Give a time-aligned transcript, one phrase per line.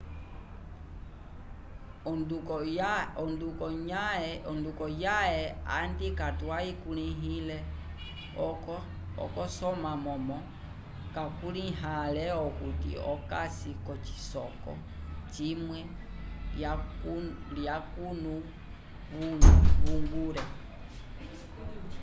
[4.51, 5.41] ondukonyaye
[5.79, 7.57] andi katwahikulihile
[9.15, 10.37] kolo soma momo
[11.13, 14.71] vakuliha ale okuti okasi kocisoko
[15.33, 15.81] cimwue
[17.67, 18.35] ya cunu
[19.89, 20.35] uigur